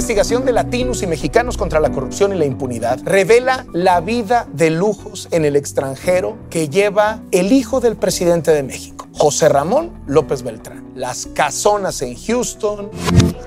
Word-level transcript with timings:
investigación 0.00 0.46
de 0.46 0.52
latinos 0.52 1.02
y 1.02 1.06
mexicanos 1.06 1.58
contra 1.58 1.78
la 1.78 1.92
corrupción 1.92 2.34
y 2.34 2.38
la 2.38 2.46
impunidad 2.46 3.00
revela 3.04 3.66
la 3.74 4.00
vida 4.00 4.46
de 4.50 4.70
lujos 4.70 5.28
en 5.30 5.44
el 5.44 5.56
extranjero 5.56 6.38
que 6.48 6.70
lleva 6.70 7.20
el 7.32 7.52
hijo 7.52 7.80
del 7.80 7.96
presidente 7.96 8.50
de 8.50 8.62
México, 8.62 9.08
José 9.12 9.50
Ramón 9.50 9.90
López 10.06 10.42
Beltrán. 10.42 10.86
Las 10.94 11.26
casonas 11.26 12.00
en 12.00 12.16
Houston. 12.16 12.88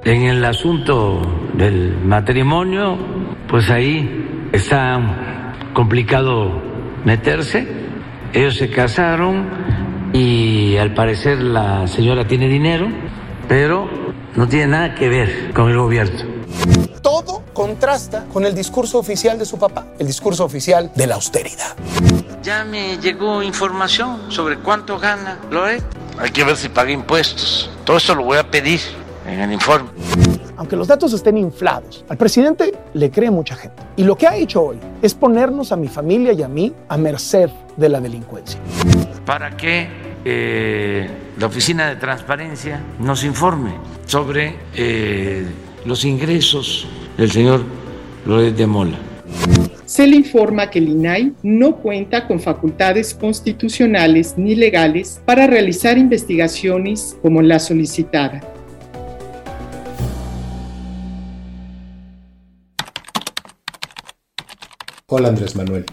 En 0.05 0.21
el 0.21 0.45
asunto 0.45 1.21
del 1.57 1.97
matrimonio, 2.05 2.99
pues 3.49 3.71
ahí 3.71 4.47
está 4.51 5.55
complicado 5.73 6.51
meterse. 7.03 7.65
Ellos 8.31 8.57
se 8.57 8.69
casaron 8.69 9.49
y 10.13 10.77
al 10.77 10.93
parecer 10.93 11.41
la 11.41 11.87
señora 11.87 12.27
tiene 12.27 12.47
dinero, 12.47 12.89
pero 13.47 13.89
no 14.35 14.47
tiene 14.47 14.67
nada 14.67 14.93
que 14.93 15.09
ver 15.09 15.51
con 15.51 15.71
el 15.71 15.77
gobierno. 15.79 16.32
Todo 17.01 17.43
contrasta 17.53 18.25
con 18.31 18.45
el 18.45 18.55
discurso 18.55 18.97
oficial 18.99 19.37
de 19.37 19.45
su 19.45 19.57
papá, 19.57 19.87
el 19.99 20.07
discurso 20.07 20.45
oficial 20.45 20.91
de 20.95 21.07
la 21.07 21.15
austeridad. 21.15 21.75
Ya 22.41 22.63
me 22.65 22.97
llegó 22.97 23.43
información 23.43 24.31
sobre 24.31 24.57
cuánto 24.57 24.99
gana 24.99 25.39
Loret. 25.49 25.83
Hay 26.17 26.31
que 26.31 26.43
ver 26.43 26.57
si 26.57 26.69
paga 26.69 26.91
impuestos. 26.91 27.69
Todo 27.85 27.97
eso 27.97 28.15
lo 28.15 28.23
voy 28.23 28.37
a 28.37 28.49
pedir 28.49 28.79
en 29.25 29.39
el 29.39 29.51
informe. 29.53 29.89
Aunque 30.57 30.75
los 30.75 30.87
datos 30.87 31.13
estén 31.13 31.37
inflados, 31.37 32.05
al 32.07 32.17
presidente 32.17 32.73
le 32.93 33.11
cree 33.11 33.31
mucha 33.31 33.55
gente. 33.55 33.81
Y 33.95 34.03
lo 34.03 34.15
que 34.15 34.27
ha 34.27 34.35
hecho 34.35 34.61
hoy 34.61 34.79
es 35.01 35.13
ponernos 35.13 35.71
a 35.71 35.75
mi 35.75 35.87
familia 35.87 36.33
y 36.33 36.43
a 36.43 36.47
mí 36.47 36.73
a 36.87 36.97
merced 36.97 37.49
de 37.75 37.89
la 37.89 37.99
delincuencia. 37.99 38.59
Para 39.25 39.57
que 39.57 39.87
eh, 40.25 41.09
la 41.37 41.47
Oficina 41.47 41.89
de 41.89 41.95
Transparencia 41.95 42.81
nos 42.99 43.23
informe 43.23 43.73
sobre 44.05 44.55
eh, 44.75 45.45
los 45.85 46.05
ingresos 46.05 46.87
del 47.17 47.31
señor 47.31 47.63
Loret 48.25 48.55
de 48.55 48.67
Mola. 48.67 48.97
Se 49.85 50.07
le 50.07 50.15
informa 50.15 50.69
que 50.69 50.79
el 50.79 50.89
INAI 50.89 51.33
no 51.43 51.75
cuenta 51.75 52.25
con 52.25 52.39
facultades 52.39 53.13
constitucionales 53.13 54.35
ni 54.37 54.55
legales 54.55 55.21
para 55.25 55.45
realizar 55.45 55.97
investigaciones 55.97 57.17
como 57.21 57.41
la 57.41 57.59
solicitada. 57.59 58.41
Hola 65.07 65.27
Andrés 65.27 65.55
Manuel. 65.55 65.85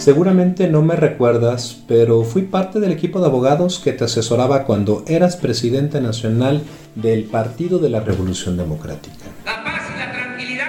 Seguramente 0.00 0.66
no 0.66 0.80
me 0.80 0.96
recuerdas, 0.96 1.76
pero 1.86 2.22
fui 2.22 2.40
parte 2.40 2.80
del 2.80 2.90
equipo 2.90 3.20
de 3.20 3.26
abogados 3.26 3.78
que 3.78 3.92
te 3.92 4.04
asesoraba 4.04 4.64
cuando 4.64 5.04
eras 5.06 5.36
presidente 5.36 6.00
nacional 6.00 6.62
del 6.94 7.24
Partido 7.24 7.78
de 7.78 7.90
la 7.90 8.00
Revolución 8.00 8.56
Democrática. 8.56 9.26
La 9.44 9.62
paz 9.62 9.82
y 9.94 9.98
la 9.98 10.10
tranquilidad 10.10 10.68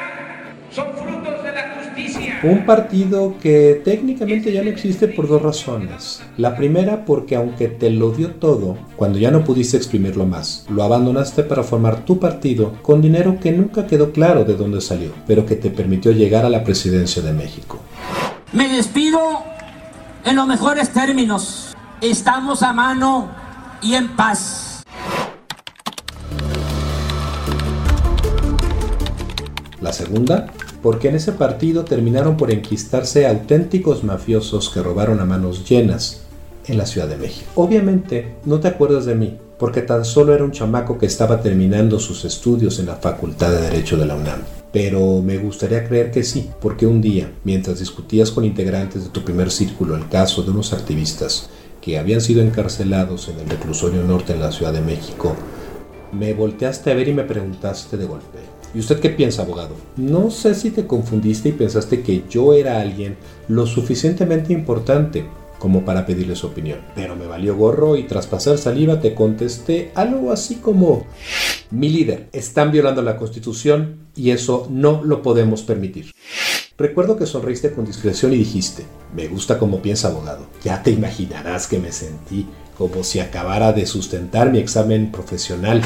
son 0.70 0.88
frutos 0.98 1.46
de 1.46 1.52
la 1.54 1.76
justicia. 1.78 2.40
Un 2.44 2.66
partido 2.66 3.36
que 3.42 3.82
técnicamente 3.86 4.52
ya 4.52 4.64
no 4.64 4.70
existe 4.70 5.08
por 5.08 5.30
dos 5.30 5.42
razones. 5.42 6.22
La 6.36 6.58
primera 6.58 7.06
porque 7.06 7.38
aunque 7.38 7.70
te 7.70 7.90
lo 7.90 8.12
dio 8.12 8.32
todo, 8.32 8.78
cuando 8.98 9.18
ya 9.18 9.32
no 9.32 9.46
pudiste 9.46 9.78
exprimirlo 9.78 10.26
más, 10.26 10.66
lo 10.70 10.84
abandonaste 10.84 11.44
para 11.44 11.64
formar 11.64 12.04
tu 12.04 12.20
partido 12.20 12.74
con 12.82 13.02
dinero 13.02 13.38
que 13.40 13.54
nunca 13.54 13.88
quedó 13.88 14.12
claro 14.12 14.44
de 14.44 14.56
dónde 14.56 14.82
salió, 14.82 15.14
pero 15.26 15.46
que 15.46 15.56
te 15.56 15.70
permitió 15.70 16.12
llegar 16.12 16.44
a 16.44 16.50
la 16.50 16.66
presidencia 16.66 17.22
de 17.22 17.32
México. 17.32 17.80
Me 18.54 18.68
despido 18.68 19.20
en 20.26 20.36
los 20.36 20.46
mejores 20.46 20.90
términos. 20.90 21.74
Estamos 22.02 22.64
a 22.64 22.74
mano 22.74 23.30
y 23.82 23.94
en 23.94 24.10
paz. 24.18 24.84
La 29.80 29.94
segunda, 29.94 30.48
porque 30.82 31.08
en 31.08 31.16
ese 31.16 31.32
partido 31.32 31.86
terminaron 31.86 32.36
por 32.36 32.52
enquistarse 32.52 33.26
auténticos 33.26 34.04
mafiosos 34.04 34.70
que 34.70 34.84
robaron 34.84 35.22
a 35.22 35.26
manos 35.26 35.68
llenas 35.70 36.24
en 36.68 36.78
la 36.78 36.86
Ciudad 36.86 37.08
de 37.08 37.16
México. 37.16 37.50
Obviamente 37.56 38.36
no 38.44 38.60
te 38.60 38.68
acuerdas 38.68 39.06
de 39.06 39.16
mí, 39.16 39.40
porque 39.58 39.82
tan 39.82 40.04
solo 40.04 40.36
era 40.36 40.44
un 40.44 40.52
chamaco 40.52 40.98
que 40.98 41.06
estaba 41.06 41.42
terminando 41.42 42.00
sus 42.00 42.26
estudios 42.26 42.80
en 42.80 42.88
la 42.88 42.98
Facultad 42.98 43.50
de 43.50 43.62
Derecho 43.62 43.96
de 43.96 44.06
la 44.08 44.16
UNAM. 44.16 44.42
Pero 44.72 45.22
me 45.22 45.38
gustaría 45.38 45.88
creer 45.88 46.12
que 46.12 46.24
sí, 46.24 46.50
porque 46.62 46.86
un 46.86 47.02
día, 47.02 47.32
mientras 47.44 47.80
discutías 47.80 48.32
con 48.32 48.46
integrantes 48.46 49.04
de 49.04 49.10
tu 49.10 49.22
primer 49.24 49.52
círculo 49.52 49.96
el 49.96 50.08
caso 50.08 50.44
de 50.44 50.52
unos 50.52 50.72
activistas 50.72 51.50
que 51.82 51.98
habían 51.98 52.22
sido 52.22 52.42
encarcelados 52.42 53.28
en 53.28 53.40
el 53.40 53.50
reclusorio 53.50 54.04
norte 54.04 54.34
en 54.34 54.40
la 54.40 54.52
Ciudad 54.52 54.72
de 54.72 54.82
México, 54.82 55.36
me 56.14 56.34
volteaste 56.34 56.92
a 56.92 56.94
ver 56.94 57.08
y 57.08 57.14
me 57.14 57.24
preguntaste 57.24 57.98
de 57.98 58.06
golpe. 58.06 58.40
¿Y 58.74 58.80
usted 58.80 59.00
qué 59.00 59.10
piensa, 59.10 59.42
abogado? 59.42 59.76
No 59.98 60.32
sé 60.32 60.56
si 60.56 60.72
te 60.72 60.88
confundiste 60.88 61.50
y 61.50 61.54
pensaste 61.54 62.02
que 62.02 62.24
yo 62.30 62.54
era 62.54 62.80
alguien 62.80 63.18
lo 63.50 63.66
suficientemente 63.66 64.54
importante 64.54 65.26
como 65.62 65.86
para 65.86 66.08
pedirle 66.08 66.36
su 66.36 66.48
opinión. 66.48 66.80
Pero 66.96 67.16
me 67.16 67.28
valió 67.28 67.56
gorro 67.56 67.96
y 67.96 68.08
tras 68.08 68.26
pasar 68.26 68.58
saliva 68.58 69.00
te 69.00 69.14
contesté 69.14 69.92
algo 69.94 70.32
así 70.32 70.56
como, 70.56 71.06
mi 71.70 71.88
líder, 71.88 72.30
están 72.34 72.72
violando 72.72 73.04
la 73.04 73.16
constitución 73.16 74.08
y 74.16 74.32
eso 74.32 74.68
no 74.72 75.04
lo 75.04 75.22
podemos 75.22 75.62
permitir. 75.62 76.14
Recuerdo 76.80 77.16
que 77.16 77.28
sonreíste 77.28 77.74
con 77.74 77.86
discreción 77.86 78.34
y 78.34 78.38
dijiste, 78.38 78.86
me 79.16 79.28
gusta 79.28 79.60
como 79.60 79.84
piensa 79.84 80.08
abogado. 80.08 80.48
Ya 80.64 80.82
te 80.82 80.90
imaginarás 80.90 81.68
que 81.68 81.78
me 81.78 81.92
sentí 81.92 82.48
como 82.76 83.04
si 83.04 83.20
acabara 83.20 83.72
de 83.72 83.86
sustentar 83.86 84.52
mi 84.52 84.58
examen 84.58 85.12
profesional 85.12 85.84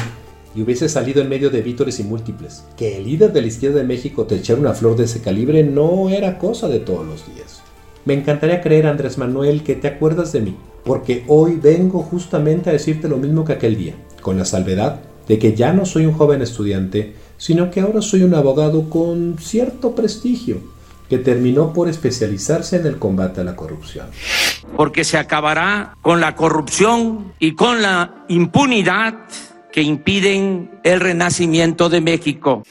y 0.54 0.62
hubiese 0.62 0.88
salido 0.88 1.20
en 1.20 1.28
medio 1.28 1.50
de 1.50 1.60
vítores 1.60 2.00
y 2.00 2.04
múltiples. 2.04 2.64
Que 2.78 2.96
el 2.96 3.04
líder 3.04 3.34
de 3.34 3.42
la 3.42 3.48
izquierda 3.48 3.80
de 3.80 3.84
México 3.84 4.24
te 4.24 4.36
echara 4.36 4.58
una 4.58 4.72
flor 4.72 4.96
de 4.96 5.04
ese 5.04 5.20
calibre 5.20 5.64
no 5.64 6.08
era 6.08 6.38
cosa 6.38 6.66
de 6.66 6.80
todos 6.80 7.06
los 7.06 7.26
días. 7.26 7.60
Me 8.06 8.14
encantaría 8.14 8.60
creer, 8.60 8.86
Andrés 8.86 9.18
Manuel, 9.18 9.64
que 9.64 9.74
te 9.74 9.88
acuerdas 9.88 10.32
de 10.32 10.40
mí, 10.40 10.56
porque 10.84 11.24
hoy 11.26 11.58
vengo 11.60 12.02
justamente 12.02 12.70
a 12.70 12.72
decirte 12.72 13.08
lo 13.08 13.16
mismo 13.16 13.44
que 13.44 13.54
aquel 13.54 13.76
día, 13.76 13.94
con 14.22 14.38
la 14.38 14.44
salvedad 14.44 15.00
de 15.26 15.40
que 15.40 15.54
ya 15.56 15.72
no 15.72 15.84
soy 15.84 16.06
un 16.06 16.12
joven 16.12 16.40
estudiante, 16.40 17.14
sino 17.36 17.68
que 17.68 17.80
ahora 17.80 18.00
soy 18.00 18.22
un 18.22 18.34
abogado 18.34 18.88
con 18.88 19.38
cierto 19.40 19.96
prestigio, 19.96 20.58
que 21.08 21.18
terminó 21.18 21.72
por 21.72 21.88
especializarse 21.88 22.76
en 22.76 22.86
el 22.86 22.98
combate 23.00 23.40
a 23.40 23.44
la 23.44 23.56
corrupción. 23.56 24.06
Porque 24.76 25.02
se 25.02 25.18
acabará 25.18 25.96
con 26.00 26.20
la 26.20 26.36
corrupción 26.36 27.32
y 27.40 27.56
con 27.56 27.82
la 27.82 28.24
impunidad 28.28 29.14
que 29.72 29.82
impiden 29.82 30.78
el 30.84 31.00
renacimiento 31.00 31.88
de 31.88 32.00
México. 32.00 32.62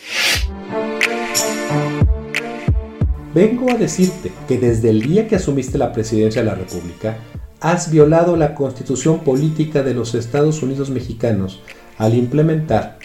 Vengo 3.36 3.70
a 3.70 3.76
decirte 3.76 4.32
que 4.48 4.58
desde 4.58 4.90
el 4.90 5.02
día 5.02 5.28
que 5.28 5.36
asumiste 5.36 5.78
la 5.78 5.92
presidencia 5.92 6.42
de 6.42 6.48
la 6.48 6.56
República, 6.56 7.18
has 7.60 7.92
violado 7.92 8.38
la 8.38 8.56
constitución 8.56 9.26
política 9.26 9.84
de 9.84 9.94
los 9.94 10.16
Estados 10.16 10.64
Unidos 10.64 10.90
mexicanos 10.90 11.62
al 11.98 12.14
implementar, 12.14 12.98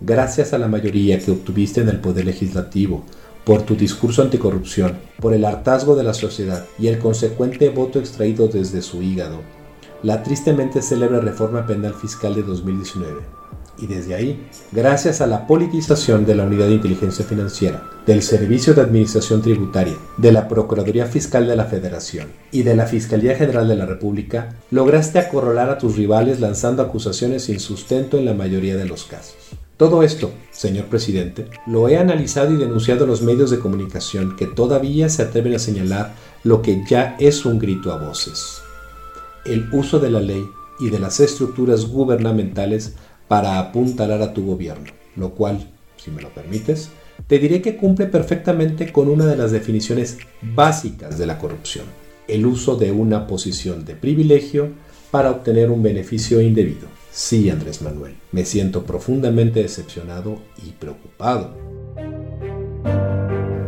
gracias 0.00 0.52
a 0.52 0.58
la 0.58 0.66
mayoría 0.66 1.20
que 1.20 1.30
obtuviste 1.30 1.82
en 1.82 1.88
el 1.88 2.00
Poder 2.00 2.24
Legislativo, 2.24 3.04
por 3.44 3.62
tu 3.62 3.76
discurso 3.76 4.22
anticorrupción, 4.22 4.98
por 5.20 5.32
el 5.34 5.44
hartazgo 5.44 5.94
de 5.94 6.02
la 6.02 6.14
sociedad 6.14 6.64
y 6.80 6.88
el 6.88 6.98
consecuente 6.98 7.68
voto 7.68 8.00
extraído 8.00 8.48
desde 8.48 8.82
su 8.82 9.02
hígado, 9.02 9.42
la 10.02 10.24
tristemente 10.24 10.82
célebre 10.82 11.20
reforma 11.20 11.64
penal 11.64 11.94
fiscal 11.94 12.34
de 12.34 12.42
2019 12.42 13.20
y 13.78 13.86
desde 13.86 14.14
ahí, 14.14 14.46
gracias 14.72 15.20
a 15.20 15.26
la 15.26 15.46
politización 15.46 16.24
de 16.24 16.34
la 16.34 16.44
Unidad 16.44 16.66
de 16.66 16.74
Inteligencia 16.74 17.24
Financiera, 17.24 17.90
del 18.06 18.22
Servicio 18.22 18.74
de 18.74 18.82
Administración 18.82 19.42
Tributaria, 19.42 19.96
de 20.16 20.32
la 20.32 20.48
Procuraduría 20.48 21.06
Fiscal 21.06 21.46
de 21.46 21.56
la 21.56 21.64
Federación 21.64 22.28
y 22.52 22.62
de 22.62 22.76
la 22.76 22.86
Fiscalía 22.86 23.36
General 23.36 23.66
de 23.68 23.76
la 23.76 23.86
República, 23.86 24.56
lograste 24.70 25.18
acorralar 25.18 25.70
a 25.70 25.78
tus 25.78 25.96
rivales 25.96 26.40
lanzando 26.40 26.82
acusaciones 26.82 27.44
sin 27.44 27.60
sustento 27.60 28.18
en 28.18 28.24
la 28.24 28.34
mayoría 28.34 28.76
de 28.76 28.86
los 28.86 29.04
casos. 29.04 29.36
Todo 29.76 30.02
esto, 30.02 30.32
señor 30.52 30.86
presidente, 30.86 31.48
lo 31.66 31.88
he 31.88 31.98
analizado 31.98 32.54
y 32.54 32.56
denunciado 32.56 33.04
en 33.04 33.10
los 33.10 33.20
medios 33.20 33.50
de 33.50 33.58
comunicación 33.58 34.34
que 34.34 34.46
todavía 34.46 35.10
se 35.10 35.22
atreven 35.22 35.54
a 35.54 35.58
señalar 35.58 36.14
lo 36.44 36.62
que 36.62 36.82
ya 36.88 37.14
es 37.18 37.44
un 37.44 37.58
grito 37.58 37.92
a 37.92 37.98
voces. 37.98 38.62
El 39.44 39.68
uso 39.72 39.98
de 39.98 40.10
la 40.10 40.20
ley 40.20 40.48
y 40.80 40.88
de 40.88 40.98
las 40.98 41.20
estructuras 41.20 41.86
gubernamentales 41.86 42.94
para 43.28 43.58
apuntalar 43.58 44.22
a 44.22 44.32
tu 44.32 44.44
gobierno, 44.46 44.92
lo 45.16 45.30
cual, 45.30 45.68
si 45.96 46.10
me 46.10 46.22
lo 46.22 46.30
permites, 46.30 46.90
te 47.26 47.38
diré 47.38 47.62
que 47.62 47.76
cumple 47.76 48.06
perfectamente 48.06 48.92
con 48.92 49.08
una 49.08 49.26
de 49.26 49.36
las 49.36 49.50
definiciones 49.50 50.18
básicas 50.42 51.18
de 51.18 51.26
la 51.26 51.38
corrupción, 51.38 51.86
el 52.28 52.46
uso 52.46 52.76
de 52.76 52.92
una 52.92 53.26
posición 53.26 53.84
de 53.84 53.96
privilegio 53.96 54.70
para 55.10 55.30
obtener 55.30 55.70
un 55.70 55.82
beneficio 55.82 56.40
indebido. 56.40 56.88
Sí, 57.10 57.48
Andrés 57.48 57.80
Manuel, 57.80 58.14
me 58.32 58.44
siento 58.44 58.84
profundamente 58.84 59.62
decepcionado 59.62 60.38
y 60.64 60.72
preocupado. 60.72 61.75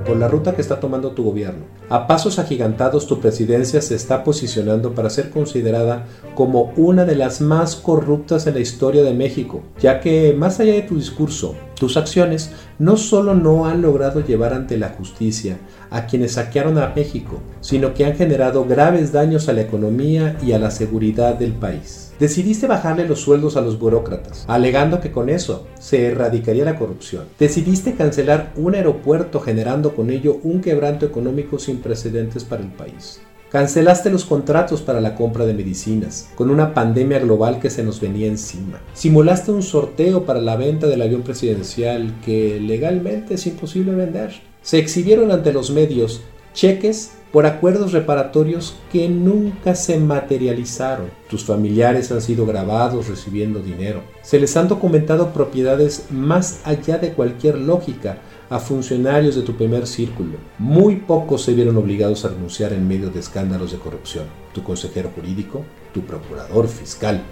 Por 0.08 0.16
la 0.16 0.26
ruta 0.26 0.55
que 0.55 0.62
está 0.62 0.81
tomando 0.81 1.10
tu 1.10 1.22
gobierno. 1.22 1.66
A 1.90 2.06
pasos 2.06 2.38
agigantados 2.38 3.06
tu 3.06 3.20
presidencia 3.20 3.82
se 3.82 3.94
está 3.94 4.25
posicionando 4.25 4.94
para 4.94 5.10
ser 5.10 5.28
considerada 5.28 6.06
como 6.34 6.72
una 6.76 7.05
de 7.05 7.14
las 7.14 7.43
más 7.43 7.76
corruptas 7.76 8.46
en 8.46 8.55
la 8.55 8.60
historia 8.60 9.02
de 9.02 9.12
México, 9.12 9.62
ya 9.78 10.00
que 10.00 10.34
más 10.37 10.60
allá 10.60 10.72
de 10.72 10.82
tu 10.82 10.96
discurso, 10.96 11.55
tus 11.78 11.96
acciones 11.96 12.50
no 12.78 12.96
solo 12.96 13.34
no 13.34 13.66
han 13.66 13.82
logrado 13.82 14.25
llevar 14.25 14.52
ante 14.52 14.76
la 14.76 14.90
justicia 14.90 15.58
a 15.90 16.06
quienes 16.06 16.32
saquearon 16.32 16.78
a 16.78 16.92
México, 16.94 17.40
sino 17.60 17.94
que 17.94 18.04
han 18.04 18.14
generado 18.14 18.64
graves 18.64 19.12
daños 19.12 19.48
a 19.48 19.52
la 19.52 19.62
economía 19.62 20.36
y 20.44 20.52
a 20.52 20.58
la 20.58 20.70
seguridad 20.70 21.34
del 21.34 21.52
país. 21.52 22.12
Decidiste 22.19 22.66
bajarle 22.66 23.06
los 23.06 23.20
sueldos 23.20 23.56
a 23.56 23.60
los 23.60 23.78
burócratas, 23.78 24.44
alegando 24.48 25.00
que 25.00 25.12
con 25.12 25.28
eso 25.28 25.66
se 25.78 26.06
erradicaría 26.06 26.64
la 26.64 26.76
corrupción. 26.76 27.25
Decidiste 27.38 27.94
cancelar 27.94 28.52
un 28.56 28.75
aeropuerto 28.75 29.40
generando 29.40 29.94
con 29.94 30.10
ello 30.10 30.40
un 30.42 30.60
quebranto 30.60 31.06
económico 31.06 31.58
sin 31.58 31.78
precedentes 31.78 32.42
para 32.44 32.62
el 32.62 32.70
país. 32.70 33.20
Cancelaste 33.50 34.11
los 34.11 34.27
contratos 34.27 34.83
para 34.83 35.00
la 35.00 35.15
compra 35.15 35.47
de 35.47 35.55
medicinas, 35.55 36.29
con 36.35 36.50
una 36.50 36.75
pandemia 36.75 37.19
global 37.19 37.61
que 37.61 37.71
se 37.71 37.83
nos 37.83 37.99
venía 37.99 38.27
encima. 38.27 38.81
Simulaste 38.93 39.53
un 39.53 39.62
sorteo 39.62 40.25
para 40.25 40.43
la 40.43 40.56
venta 40.56 40.87
del 40.87 41.00
avión 41.00 41.23
presidencial 41.23 42.15
que 42.23 42.61
legalmente 42.61 43.35
es 43.35 43.47
imposible 43.47 43.95
vender. 43.95 44.33
Se 44.61 44.77
exhibieron 44.79 45.31
ante 45.31 45.55
los 45.55 45.71
medios 45.71 46.21
cheques 46.53 47.12
por 47.33 47.47
acuerdos 47.47 47.93
reparatorios 47.93 48.77
que 48.93 49.09
nunca 49.09 49.75
se 49.75 49.99
materializaron. 49.99 51.06
Tus 51.31 51.45
familiares 51.45 52.11
han 52.12 52.21
sido 52.21 52.45
grabados 52.45 53.09
recibiendo 53.09 53.61
dinero. 53.61 54.03
Se 54.23 54.39
les 54.39 54.56
han 54.56 54.69
documentado 54.69 55.33
propiedades 55.33 56.06
más 56.11 56.61
allá 56.65 56.99
de 56.99 57.12
cualquier 57.12 57.59
lógica 57.59 58.19
a 58.50 58.59
funcionarios 58.59 59.37
de 59.37 59.43
tu 59.43 59.55
primer 59.55 59.87
círculo. 59.87 60.39
Muy 60.59 60.97
pocos 60.97 61.43
se 61.43 61.55
vieron 61.55 61.77
obligados 61.77 62.25
a 62.25 62.29
renunciar 62.29 62.73
en 62.73 62.89
medio 62.89 63.11
de 63.11 63.21
escándalos 63.21 63.73
de 63.73 63.79
corrupción. 63.79 64.25
Tu 64.53 64.62
consejero 64.62 65.11
jurídico, 65.15 65.65
tu 65.93 66.03
procurador 66.03 66.69
fiscal, 66.69 67.23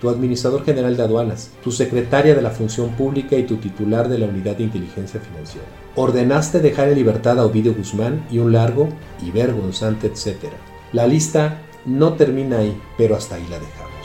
tu 0.00 0.08
administrador 0.08 0.64
general 0.64 0.96
de 0.96 1.02
aduanas, 1.02 1.50
tu 1.62 1.72
secretaria 1.72 2.34
de 2.34 2.42
la 2.42 2.50
función 2.50 2.90
pública 2.90 3.36
y 3.36 3.44
tu 3.44 3.56
titular 3.56 4.08
de 4.08 4.18
la 4.18 4.26
unidad 4.26 4.56
de 4.56 4.64
inteligencia 4.64 5.20
financiera. 5.20 5.66
Ordenaste 5.96 6.60
dejar 6.60 6.88
en 6.88 6.96
libertad 6.96 7.38
a 7.38 7.44
Ovidio 7.44 7.74
Guzmán 7.74 8.24
y 8.30 8.38
un 8.38 8.52
largo 8.52 8.88
y 9.26 9.30
vergonzante 9.30 10.06
etcétera. 10.06 10.56
La 10.92 11.06
lista 11.06 11.62
no 11.84 12.14
termina 12.14 12.58
ahí, 12.58 12.76
pero 12.96 13.16
hasta 13.16 13.36
ahí 13.36 13.46
la 13.50 13.58
dejamos. 13.58 13.97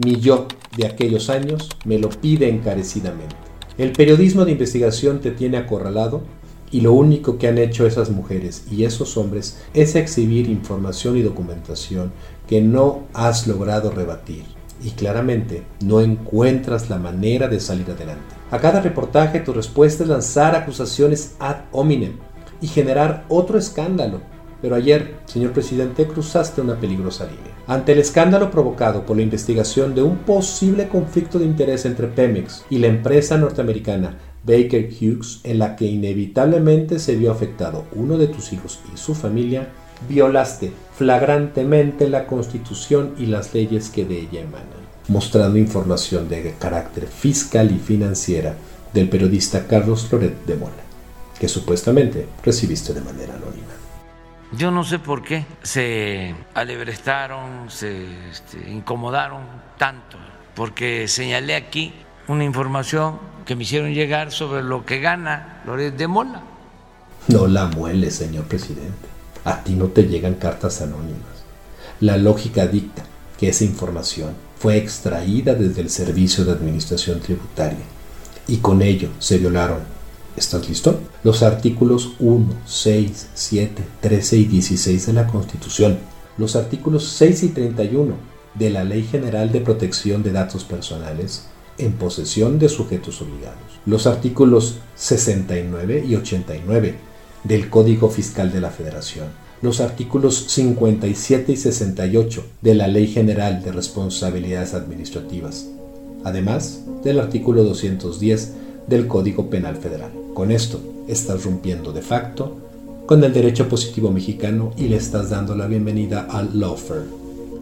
Mi 0.00 0.20
yo 0.20 0.46
de 0.76 0.86
aquellos 0.86 1.28
años 1.28 1.70
me 1.84 1.98
lo 1.98 2.08
pide 2.08 2.48
encarecidamente. 2.48 3.34
El 3.78 3.90
periodismo 3.90 4.44
de 4.44 4.52
investigación 4.52 5.20
te 5.20 5.32
tiene 5.32 5.56
acorralado 5.56 6.22
y 6.70 6.82
lo 6.82 6.92
único 6.92 7.36
que 7.36 7.48
han 7.48 7.58
hecho 7.58 7.84
esas 7.84 8.08
mujeres 8.08 8.62
y 8.70 8.84
esos 8.84 9.16
hombres 9.16 9.58
es 9.74 9.96
exhibir 9.96 10.48
información 10.48 11.16
y 11.16 11.22
documentación 11.22 12.12
que 12.46 12.60
no 12.60 13.08
has 13.12 13.48
logrado 13.48 13.90
rebatir. 13.90 14.44
Y 14.84 14.90
claramente 14.90 15.64
no 15.84 16.00
encuentras 16.00 16.88
la 16.88 16.98
manera 16.98 17.48
de 17.48 17.58
salir 17.58 17.90
adelante. 17.90 18.36
A 18.52 18.60
cada 18.60 18.80
reportaje 18.80 19.40
tu 19.40 19.52
respuesta 19.52 20.04
es 20.04 20.08
lanzar 20.08 20.54
acusaciones 20.54 21.34
ad 21.40 21.62
hominem 21.72 22.12
y 22.60 22.68
generar 22.68 23.24
otro 23.28 23.58
escándalo. 23.58 24.20
Pero 24.62 24.76
ayer, 24.76 25.16
señor 25.24 25.50
presidente, 25.50 26.06
cruzaste 26.06 26.60
una 26.60 26.78
peligrosa 26.78 27.24
línea. 27.24 27.57
Ante 27.68 27.92
el 27.92 27.98
escándalo 27.98 28.50
provocado 28.50 29.04
por 29.04 29.18
la 29.18 29.22
investigación 29.22 29.94
de 29.94 30.00
un 30.00 30.16
posible 30.16 30.88
conflicto 30.88 31.38
de 31.38 31.44
interés 31.44 31.84
entre 31.84 32.06
Pemex 32.06 32.64
y 32.70 32.78
la 32.78 32.86
empresa 32.86 33.36
norteamericana 33.36 34.16
Baker 34.42 34.88
Hughes, 34.88 35.40
en 35.44 35.58
la 35.58 35.76
que 35.76 35.84
inevitablemente 35.84 36.98
se 36.98 37.14
vio 37.14 37.30
afectado 37.30 37.84
uno 37.94 38.16
de 38.16 38.28
tus 38.28 38.54
hijos 38.54 38.80
y 38.90 38.96
su 38.96 39.14
familia, 39.14 39.68
violaste 40.08 40.72
flagrantemente 40.96 42.08
la 42.08 42.26
Constitución 42.26 43.14
y 43.18 43.26
las 43.26 43.52
leyes 43.52 43.90
que 43.90 44.06
de 44.06 44.20
ella 44.20 44.40
emanan, 44.40 44.88
mostrando 45.08 45.58
información 45.58 46.26
de 46.30 46.54
carácter 46.58 47.06
fiscal 47.06 47.70
y 47.70 47.78
financiera 47.78 48.54
del 48.94 49.10
periodista 49.10 49.66
Carlos 49.66 50.06
Floret 50.06 50.46
de 50.46 50.56
Mola, 50.56 50.72
que 51.38 51.48
supuestamente 51.48 52.28
recibiste 52.42 52.94
de 52.94 53.02
manera 53.02 53.34
anónima. 53.34 53.77
Yo 54.52 54.70
no 54.70 54.82
sé 54.82 54.98
por 54.98 55.22
qué 55.22 55.44
se 55.62 56.34
alebrestaron, 56.54 57.70
se 57.70 58.06
este, 58.30 58.70
incomodaron 58.70 59.42
tanto, 59.76 60.16
porque 60.54 61.06
señalé 61.06 61.54
aquí 61.54 61.92
una 62.28 62.44
información 62.44 63.18
que 63.44 63.56
me 63.56 63.64
hicieron 63.64 63.92
llegar 63.92 64.32
sobre 64.32 64.62
lo 64.62 64.86
que 64.86 65.00
gana 65.00 65.62
Loret 65.66 65.96
de 65.96 66.08
Mola. 66.08 66.42
No 67.28 67.46
la 67.46 67.66
muele, 67.66 68.10
señor 68.10 68.44
presidente. 68.44 69.08
A 69.44 69.62
ti 69.62 69.74
no 69.74 69.88
te 69.88 70.04
llegan 70.04 70.34
cartas 70.34 70.80
anónimas. 70.80 71.44
La 72.00 72.16
lógica 72.16 72.66
dicta 72.66 73.02
que 73.38 73.48
esa 73.50 73.64
información 73.64 74.34
fue 74.58 74.78
extraída 74.78 75.54
desde 75.54 75.82
el 75.82 75.90
Servicio 75.90 76.44
de 76.44 76.52
Administración 76.52 77.20
Tributaria 77.20 77.84
y 78.46 78.58
con 78.58 78.82
ello 78.82 79.10
se 79.18 79.38
violaron, 79.38 79.80
¿estás 80.38 80.68
listo? 80.68 81.00
Los 81.24 81.42
artículos 81.42 82.12
1, 82.20 82.46
6, 82.64 83.28
7, 83.34 83.84
13 84.00 84.36
y 84.36 84.44
16 84.44 85.06
de 85.06 85.12
la 85.12 85.26
Constitución, 85.26 85.98
los 86.38 86.56
artículos 86.56 87.04
6 87.08 87.42
y 87.42 87.48
31 87.48 88.14
de 88.54 88.70
la 88.70 88.84
Ley 88.84 89.02
General 89.02 89.50
de 89.52 89.60
Protección 89.60 90.22
de 90.22 90.32
Datos 90.32 90.64
Personales 90.64 91.46
en 91.76 91.92
posesión 91.92 92.58
de 92.58 92.68
sujetos 92.68 93.20
obligados. 93.20 93.58
Los 93.84 94.06
artículos 94.06 94.78
69 94.96 96.04
y 96.08 96.14
89 96.14 96.94
del 97.44 97.68
Código 97.70 98.08
Fiscal 98.08 98.52
de 98.52 98.60
la 98.60 98.70
Federación. 98.70 99.26
Los 99.60 99.80
artículos 99.80 100.46
57 100.48 101.52
y 101.52 101.56
68 101.56 102.44
de 102.62 102.74
la 102.74 102.86
Ley 102.86 103.08
General 103.08 103.62
de 103.62 103.72
Responsabilidades 103.72 104.74
Administrativas. 104.74 105.66
Además 106.24 106.82
del 107.02 107.20
artículo 107.20 107.64
210 107.64 108.52
del 108.86 109.06
Código 109.06 109.50
Penal 109.50 109.76
Federal. 109.76 110.17
Con 110.38 110.52
esto 110.52 110.80
estás 111.08 111.42
rompiendo 111.42 111.92
de 111.92 112.00
facto 112.00 112.58
con 113.06 113.24
el 113.24 113.32
derecho 113.32 113.68
positivo 113.68 114.12
mexicano 114.12 114.70
y 114.76 114.86
le 114.86 114.94
estás 114.94 115.30
dando 115.30 115.56
la 115.56 115.66
bienvenida 115.66 116.28
al 116.30 116.60
lawfare. 116.60 117.06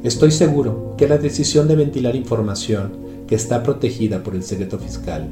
Estoy 0.04 0.30
seguro 0.30 0.94
que 0.98 1.08
la 1.08 1.16
decisión 1.16 1.68
de 1.68 1.74
ventilar 1.74 2.14
información 2.14 2.92
que 3.26 3.34
está 3.34 3.62
protegida 3.62 4.22
por 4.22 4.34
el 4.34 4.42
secreto 4.42 4.78
fiscal, 4.78 5.26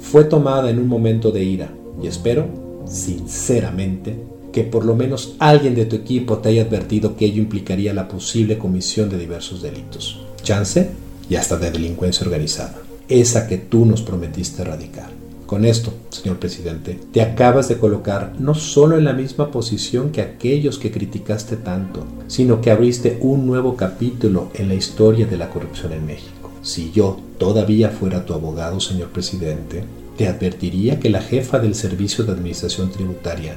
fue 0.00 0.22
tomada 0.22 0.70
en 0.70 0.78
un 0.78 0.86
momento 0.86 1.32
de 1.32 1.42
ira 1.42 1.74
y 2.00 2.06
espero, 2.06 2.46
sinceramente, 2.86 4.16
que 4.52 4.62
por 4.62 4.84
lo 4.84 4.94
menos 4.94 5.34
alguien 5.40 5.74
de 5.74 5.86
tu 5.86 5.96
equipo 5.96 6.38
te 6.38 6.50
haya 6.50 6.62
advertido 6.62 7.16
que 7.16 7.24
ello 7.24 7.42
implicaría 7.42 7.92
la 7.92 8.06
posible 8.06 8.56
comisión 8.56 9.10
de 9.10 9.18
diversos 9.18 9.62
delitos, 9.62 10.24
chance 10.44 10.90
y 11.28 11.34
hasta 11.34 11.56
de 11.56 11.72
delincuencia 11.72 12.24
organizada, 12.24 12.76
esa 13.08 13.48
que 13.48 13.58
tú 13.58 13.84
nos 13.84 14.00
prometiste 14.02 14.62
erradicar. 14.62 15.23
Con 15.46 15.66
esto, 15.66 15.92
señor 16.08 16.38
presidente, 16.38 16.98
te 17.12 17.20
acabas 17.20 17.68
de 17.68 17.78
colocar 17.78 18.32
no 18.38 18.54
solo 18.54 18.96
en 18.96 19.04
la 19.04 19.12
misma 19.12 19.50
posición 19.50 20.10
que 20.10 20.22
aquellos 20.22 20.78
que 20.78 20.90
criticaste 20.90 21.56
tanto, 21.56 22.06
sino 22.28 22.62
que 22.62 22.70
abriste 22.70 23.18
un 23.20 23.46
nuevo 23.46 23.76
capítulo 23.76 24.48
en 24.54 24.68
la 24.68 24.74
historia 24.74 25.26
de 25.26 25.36
la 25.36 25.50
corrupción 25.50 25.92
en 25.92 26.06
México. 26.06 26.50
Si 26.62 26.92
yo 26.92 27.20
todavía 27.38 27.90
fuera 27.90 28.24
tu 28.24 28.32
abogado, 28.32 28.80
señor 28.80 29.10
presidente, 29.10 29.84
te 30.16 30.28
advertiría 30.28 30.98
que 30.98 31.10
la 31.10 31.20
jefa 31.20 31.58
del 31.58 31.74
Servicio 31.74 32.24
de 32.24 32.32
Administración 32.32 32.90
Tributaria, 32.90 33.56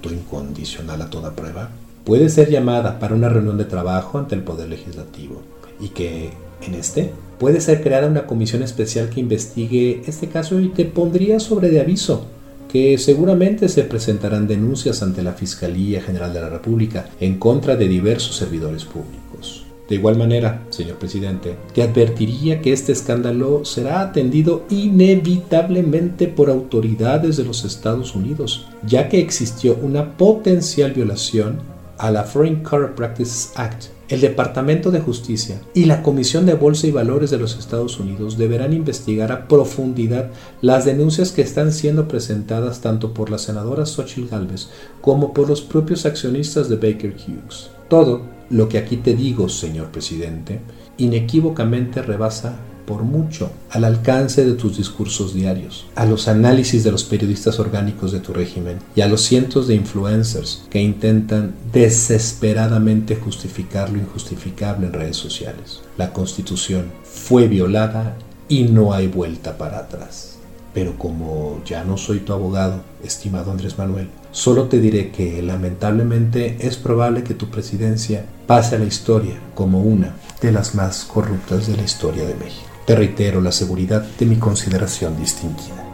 tu 0.00 0.10
incondicional 0.10 1.02
a 1.02 1.10
toda 1.10 1.34
prueba, 1.34 1.70
puede 2.04 2.28
ser 2.28 2.48
llamada 2.48 3.00
para 3.00 3.16
una 3.16 3.28
reunión 3.28 3.58
de 3.58 3.64
trabajo 3.64 4.18
ante 4.18 4.36
el 4.36 4.42
Poder 4.42 4.68
Legislativo 4.68 5.42
y 5.80 5.88
que, 5.88 6.30
en 6.66 6.74
este, 6.74 7.12
puede 7.38 7.60
ser 7.60 7.82
creada 7.82 8.06
una 8.06 8.26
comisión 8.26 8.62
especial 8.62 9.10
que 9.10 9.20
investigue 9.20 10.02
este 10.06 10.28
caso 10.28 10.60
y 10.60 10.68
te 10.68 10.84
pondría 10.84 11.40
sobre 11.40 11.70
de 11.70 11.80
aviso 11.80 12.26
que 12.74 12.98
seguramente 12.98 13.68
se 13.68 13.84
presentarán 13.84 14.48
denuncias 14.48 15.00
ante 15.02 15.22
la 15.22 15.32
Fiscalía 15.32 16.02
General 16.02 16.34
de 16.34 16.40
la 16.40 16.48
República 16.48 17.08
en 17.20 17.38
contra 17.38 17.76
de 17.76 17.86
diversos 17.86 18.34
servidores 18.34 18.84
públicos. 18.84 19.64
De 19.88 19.96
igual 19.96 20.16
manera, 20.16 20.64
señor 20.70 20.96
presidente, 20.96 21.54
te 21.74 21.82
advertiría 21.82 22.60
que 22.62 22.72
este 22.72 22.90
escándalo 22.90 23.64
será 23.64 24.00
atendido 24.00 24.64
inevitablemente 24.70 26.26
por 26.26 26.50
autoridades 26.50 27.36
de 27.36 27.44
los 27.44 27.64
Estados 27.64 28.16
Unidos, 28.16 28.66
ya 28.84 29.08
que 29.08 29.20
existió 29.20 29.78
una 29.80 30.16
potencial 30.16 30.92
violación 30.92 31.58
a 31.98 32.10
la 32.10 32.24
Foreign 32.24 32.62
Corrupt 32.62 32.96
Practices 32.96 33.52
Act. 33.56 33.93
El 34.08 34.20
Departamento 34.20 34.90
de 34.90 35.00
Justicia 35.00 35.62
y 35.72 35.86
la 35.86 36.02
Comisión 36.02 36.44
de 36.44 36.52
Bolsa 36.52 36.86
y 36.86 36.90
Valores 36.90 37.30
de 37.30 37.38
los 37.38 37.58
Estados 37.58 37.98
Unidos 37.98 38.36
deberán 38.36 38.74
investigar 38.74 39.32
a 39.32 39.48
profundidad 39.48 40.30
las 40.60 40.84
denuncias 40.84 41.32
que 41.32 41.40
están 41.40 41.72
siendo 41.72 42.06
presentadas 42.06 42.82
tanto 42.82 43.14
por 43.14 43.30
la 43.30 43.38
senadora 43.38 43.86
Xochitl 43.86 44.28
Gálvez 44.28 44.68
como 45.00 45.32
por 45.32 45.48
los 45.48 45.62
propios 45.62 46.04
accionistas 46.04 46.68
de 46.68 46.76
Baker 46.76 47.16
Hughes. 47.16 47.70
Todo 47.88 48.22
lo 48.50 48.68
que 48.68 48.76
aquí 48.76 48.98
te 48.98 49.14
digo, 49.14 49.48
señor 49.48 49.86
presidente, 49.86 50.60
inequívocamente 50.98 52.02
rebasa 52.02 52.58
por 52.86 53.02
mucho 53.02 53.50
al 53.70 53.84
alcance 53.84 54.44
de 54.44 54.54
tus 54.54 54.76
discursos 54.76 55.34
diarios, 55.34 55.86
a 55.94 56.04
los 56.04 56.28
análisis 56.28 56.84
de 56.84 56.92
los 56.92 57.04
periodistas 57.04 57.58
orgánicos 57.58 58.12
de 58.12 58.20
tu 58.20 58.32
régimen 58.32 58.78
y 58.94 59.00
a 59.00 59.08
los 59.08 59.22
cientos 59.22 59.68
de 59.68 59.74
influencers 59.74 60.64
que 60.70 60.80
intentan 60.80 61.54
desesperadamente 61.72 63.16
justificar 63.16 63.90
lo 63.90 63.98
injustificable 63.98 64.86
en 64.86 64.92
redes 64.92 65.16
sociales. 65.16 65.82
La 65.96 66.12
constitución 66.12 66.86
fue 67.02 67.48
violada 67.48 68.16
y 68.48 68.64
no 68.64 68.92
hay 68.92 69.06
vuelta 69.06 69.56
para 69.56 69.78
atrás. 69.78 70.38
Pero 70.74 70.98
como 70.98 71.62
ya 71.64 71.84
no 71.84 71.96
soy 71.96 72.18
tu 72.18 72.32
abogado, 72.32 72.82
estimado 73.02 73.52
Andrés 73.52 73.78
Manuel, 73.78 74.08
solo 74.32 74.64
te 74.64 74.80
diré 74.80 75.12
que 75.12 75.40
lamentablemente 75.40 76.56
es 76.66 76.76
probable 76.76 77.22
que 77.22 77.34
tu 77.34 77.48
presidencia 77.48 78.26
pase 78.48 78.74
a 78.74 78.78
la 78.80 78.84
historia 78.84 79.36
como 79.54 79.82
una 79.82 80.16
de 80.40 80.50
las 80.50 80.74
más 80.74 81.04
corruptas 81.04 81.68
de 81.68 81.76
la 81.76 81.84
historia 81.84 82.26
de 82.26 82.34
México. 82.34 82.73
Te 82.86 82.94
reitero 82.94 83.40
la 83.40 83.50
seguridad 83.50 84.02
de 84.02 84.26
mi 84.26 84.36
consideración 84.36 85.16
distinguida. 85.18 85.93